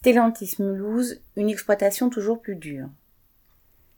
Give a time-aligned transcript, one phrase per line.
[0.00, 2.88] Stellantis Mulhouse, une exploitation toujours plus dure.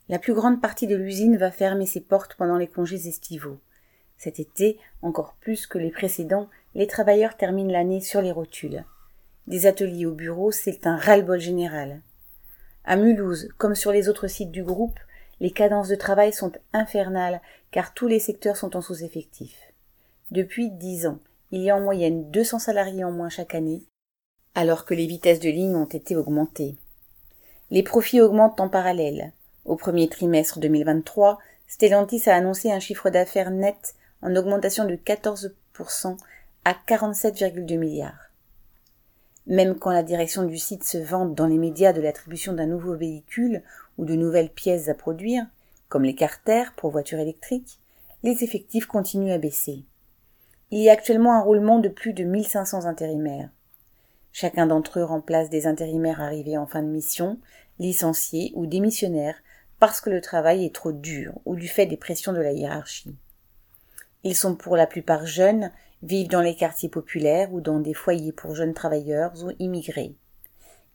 [0.08, 3.58] La plus grande partie de l'usine va fermer ses portes pendant les congés estivaux.
[4.16, 8.86] Cet été, encore plus que les précédents, les travailleurs terminent l'année sur les rotules.
[9.46, 12.00] Des ateliers au bureau, c'est un ras-le-bol général.
[12.86, 14.98] À Mulhouse, comme sur les autres sites du groupe,
[15.38, 17.42] les cadences de travail sont infernales
[17.72, 19.54] car tous les secteurs sont en sous-effectif.
[20.30, 21.18] Depuis dix ans,
[21.50, 23.82] il y a en moyenne 200 salariés en moins chaque année,
[24.54, 26.76] alors que les vitesses de ligne ont été augmentées.
[27.70, 29.32] Les profits augmentent en parallèle.
[29.64, 36.16] Au premier trimestre 2023, Stellantis a annoncé un chiffre d'affaires net en augmentation de 14%
[36.64, 38.30] à 47,2 milliards.
[39.46, 42.96] Même quand la direction du site se vante dans les médias de l'attribution d'un nouveau
[42.96, 43.62] véhicule
[43.98, 45.46] ou de nouvelles pièces à produire,
[45.88, 47.78] comme les carters pour voitures électriques,
[48.22, 49.84] les effectifs continuent à baisser.
[50.70, 53.48] Il y a actuellement un roulement de plus de 1500 intérimaires.
[54.32, 57.38] Chacun d'entre eux remplace des intérimaires arrivés en fin de mission,
[57.78, 59.42] licenciés ou démissionnaires
[59.78, 63.16] parce que le travail est trop dur ou du fait des pressions de la hiérarchie.
[64.22, 65.72] Ils sont pour la plupart jeunes,
[66.02, 70.14] vivent dans les quartiers populaires ou dans des foyers pour jeunes travailleurs ou immigrés.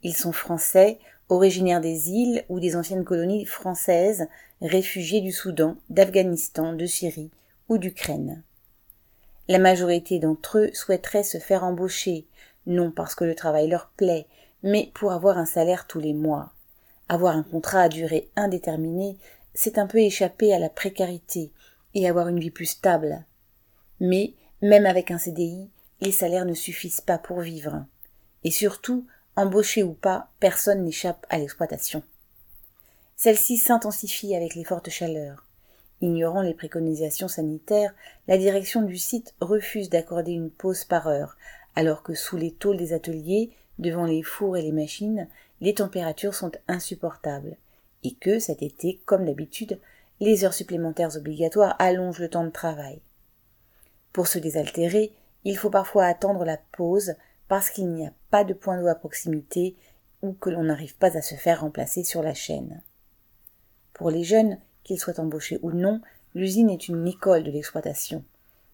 [0.03, 0.99] Ils sont français,
[1.30, 4.27] originaires des îles ou des anciennes colonies françaises,
[4.61, 7.31] réfugiés du Soudan, d'Afghanistan, de Syrie
[7.70, 8.44] ou d'Ukraine.
[9.47, 12.27] La majorité d'entre eux souhaiteraient se faire embaucher,
[12.66, 14.27] non parce que le travail leur plaît,
[14.63, 16.52] mais pour avoir un salaire tous les mois.
[17.08, 19.17] Avoir un contrat à durée indéterminée,
[19.53, 21.52] c'est un peu échapper à la précarité
[21.93, 23.25] et avoir une vie plus stable.
[23.99, 25.69] Mais, même avec un CDI,
[26.02, 27.86] les salaires ne suffisent pas pour vivre.
[28.43, 29.05] Et surtout,
[29.36, 32.03] embauché ou pas, personne n'échappe à l'exploitation.
[33.16, 35.45] Celle-ci s'intensifie avec les fortes chaleurs.
[36.02, 37.93] Ignorant les préconisations sanitaires,
[38.27, 41.38] la direction du site refuse d'accorder une pause par heure,
[41.76, 45.28] alors que sous les tôles des ateliers, devant les fours et les machines,
[45.62, 47.58] les températures sont insupportables,
[48.04, 49.80] et que, cet été, comme d'habitude,
[50.20, 53.02] les heures supplémentaires obligatoires allongent le temps de travail.
[54.14, 55.11] Pour se désaltérer,
[55.44, 57.16] il faut parfois attendre la pause
[57.48, 59.76] parce qu'il n'y a pas de point d'eau à proximité
[60.22, 62.82] ou que l'on n'arrive pas à se faire remplacer sur la chaîne.
[63.94, 66.02] Pour les jeunes, qu'ils soient embauchés ou non,
[66.33, 68.23] l'usine est une école de l'exploitation.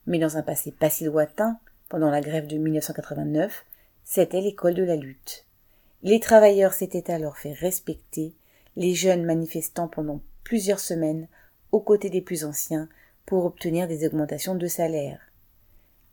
[0.06, 1.60] Mais dans un passé pas si lointain,
[1.92, 3.66] pendant la grève de 1989,
[4.06, 5.46] c'était l'école de la lutte.
[6.04, 8.34] Les travailleurs s'étaient alors fait respecter,
[8.78, 11.28] les jeunes manifestant pendant plusieurs semaines
[11.74, 12.88] aux côtés des plus anciens
[13.26, 15.20] pour obtenir des augmentations de salaire.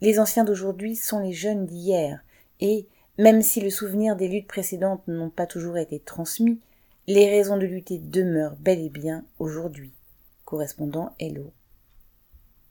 [0.01, 2.25] Les anciens d'aujourd'hui sont les jeunes d'hier,
[2.59, 6.59] et, même si le souvenir des luttes précédentes n'ont pas toujours été transmis,
[7.07, 9.93] les raisons de lutter demeurent bel et bien aujourd'hui.
[10.45, 11.53] Correspondant Hello.